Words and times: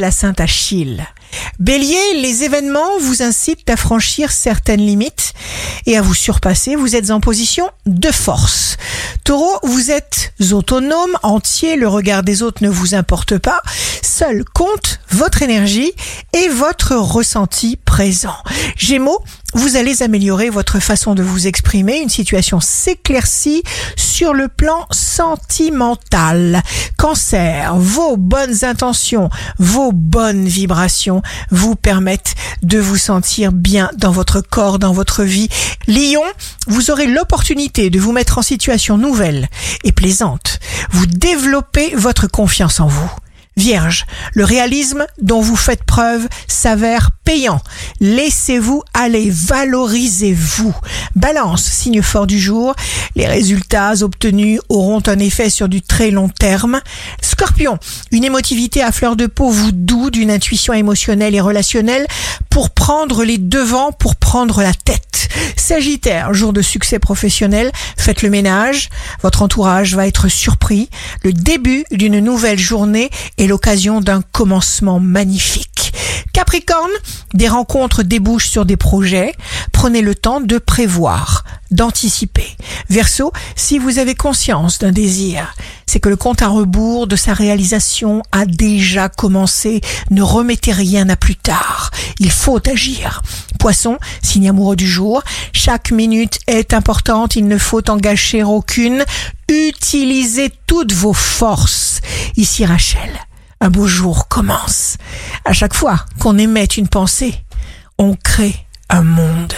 la 0.00 0.10
Sainte 0.10 0.40
Achille. 0.40 1.06
Bélier, 1.58 2.14
les 2.14 2.44
événements 2.44 2.98
vous 3.00 3.22
incitent 3.22 3.68
à 3.68 3.76
franchir 3.76 4.30
certaines 4.30 4.84
limites 4.84 5.34
et 5.86 5.96
à 5.96 6.02
vous 6.02 6.14
surpasser. 6.14 6.76
Vous 6.76 6.96
êtes 6.96 7.10
en 7.10 7.20
position 7.20 7.68
de 7.86 8.10
force. 8.10 8.76
Taureau, 9.24 9.58
vous 9.62 9.90
êtes 9.90 10.32
autonome, 10.52 11.10
entier, 11.22 11.76
le 11.76 11.88
regard 11.88 12.22
des 12.22 12.42
autres 12.42 12.62
ne 12.62 12.68
vous 12.68 12.94
importe 12.94 13.38
pas. 13.38 13.60
Seul 14.02 14.44
compte 14.44 15.00
votre 15.10 15.42
énergie 15.42 15.92
et 16.32 16.48
votre 16.48 16.94
ressenti 16.96 17.76
présent. 17.76 18.36
Gémeaux, 18.76 19.22
vous 19.58 19.76
allez 19.76 20.04
améliorer 20.04 20.50
votre 20.50 20.78
façon 20.78 21.16
de 21.16 21.22
vous 21.24 21.48
exprimer. 21.48 21.98
Une 21.98 22.08
situation 22.08 22.60
s'éclaircit 22.60 23.64
sur 23.96 24.32
le 24.32 24.46
plan 24.46 24.86
sentimental. 24.92 26.62
Cancer, 26.96 27.74
vos 27.76 28.16
bonnes 28.16 28.64
intentions, 28.64 29.30
vos 29.58 29.90
bonnes 29.90 30.46
vibrations 30.46 31.22
vous 31.50 31.74
permettent 31.74 32.36
de 32.62 32.78
vous 32.78 32.96
sentir 32.96 33.50
bien 33.50 33.90
dans 33.96 34.12
votre 34.12 34.40
corps, 34.40 34.78
dans 34.78 34.92
votre 34.92 35.24
vie. 35.24 35.48
Lion, 35.88 36.22
vous 36.68 36.92
aurez 36.92 37.08
l'opportunité 37.08 37.90
de 37.90 37.98
vous 37.98 38.12
mettre 38.12 38.38
en 38.38 38.42
situation 38.42 38.96
nouvelle 38.96 39.48
et 39.82 39.90
plaisante. 39.90 40.60
Vous 40.92 41.06
développez 41.06 41.96
votre 41.96 42.28
confiance 42.28 42.78
en 42.78 42.86
vous. 42.86 43.10
Vierge, 43.58 44.06
le 44.34 44.44
réalisme 44.44 45.04
dont 45.20 45.40
vous 45.40 45.56
faites 45.56 45.82
preuve 45.82 46.28
s'avère 46.46 47.10
payant. 47.24 47.60
Laissez-vous 47.98 48.84
aller, 48.94 49.30
valorisez-vous. 49.30 50.74
Balance, 51.16 51.64
signe 51.64 52.00
fort 52.00 52.28
du 52.28 52.38
jour, 52.38 52.76
les 53.16 53.26
résultats 53.26 53.94
obtenus 54.02 54.60
auront 54.68 55.02
un 55.06 55.18
effet 55.18 55.50
sur 55.50 55.68
du 55.68 55.82
très 55.82 56.12
long 56.12 56.28
terme. 56.28 56.80
Scorpion, 57.20 57.78
une 58.12 58.24
émotivité 58.24 58.80
à 58.80 58.92
fleur 58.92 59.16
de 59.16 59.26
peau 59.26 59.50
vous 59.50 59.72
doux 59.72 60.10
d'une 60.10 60.30
intuition 60.30 60.72
émotionnelle 60.72 61.34
et 61.34 61.40
relationnelle 61.40 62.06
pour 62.50 62.70
prendre 62.70 63.24
les 63.24 63.38
devants, 63.38 63.90
pour 63.90 64.14
prendre 64.14 64.62
la 64.62 64.72
tête. 64.72 65.27
Sagittaire, 65.68 66.32
jour 66.32 66.54
de 66.54 66.62
succès 66.62 66.98
professionnel, 66.98 67.70
faites 67.98 68.22
le 68.22 68.30
ménage, 68.30 68.88
votre 69.20 69.42
entourage 69.42 69.94
va 69.94 70.06
être 70.06 70.28
surpris. 70.28 70.88
Le 71.22 71.34
début 71.34 71.84
d'une 71.90 72.20
nouvelle 72.20 72.58
journée 72.58 73.10
est 73.36 73.46
l'occasion 73.46 74.00
d'un 74.00 74.22
commencement 74.32 74.98
magnifique. 74.98 75.92
Capricorne, 76.32 76.88
des 77.34 77.48
rencontres 77.48 78.02
débouchent 78.02 78.48
sur 78.48 78.64
des 78.64 78.78
projets. 78.78 79.34
Prenez 79.72 80.00
le 80.00 80.14
temps 80.14 80.40
de 80.40 80.56
prévoir, 80.56 81.44
d'anticiper. 81.70 82.46
Verseau, 82.88 83.32
si 83.54 83.78
vous 83.78 83.98
avez 83.98 84.14
conscience 84.14 84.78
d'un 84.78 84.92
désir, 84.92 85.54
c'est 85.84 86.00
que 86.00 86.08
le 86.08 86.16
compte 86.16 86.40
à 86.42 86.48
rebours 86.48 87.06
de 87.06 87.16
sa 87.16 87.34
réalisation 87.34 88.22
a 88.32 88.46
déjà 88.46 89.08
commencé. 89.08 89.82
Ne 90.10 90.22
remettez 90.22 90.72
rien 90.72 91.08
à 91.10 91.16
plus 91.16 91.36
tard. 91.36 91.90
Il 92.20 92.30
faut 92.30 92.60
agir. 92.68 93.22
Poisson, 93.58 93.98
signe 94.22 94.48
amoureux 94.48 94.76
du 94.76 94.86
jour, 94.86 95.22
chaque 95.52 95.90
minute 95.90 96.38
est 96.46 96.72
importante, 96.72 97.36
il 97.36 97.46
ne 97.46 97.58
faut 97.58 97.90
en 97.90 97.96
gâcher 97.96 98.42
aucune. 98.42 99.04
Utilisez 99.48 100.50
toutes 100.66 100.92
vos 100.92 101.12
forces. 101.12 102.00
Ici 102.36 102.64
Rachel, 102.64 103.10
un 103.60 103.70
beau 103.70 103.86
jour 103.86 104.28
commence. 104.28 104.96
À 105.44 105.52
chaque 105.52 105.74
fois 105.74 106.04
qu'on 106.20 106.38
émet 106.38 106.64
une 106.64 106.88
pensée, 106.88 107.34
on 107.98 108.14
crée 108.14 108.54
un 108.88 109.02
monde. 109.02 109.52